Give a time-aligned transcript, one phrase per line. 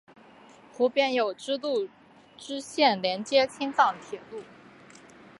[0.73, 1.87] 湖边有铁路
[2.35, 4.41] 支线连接青藏铁路。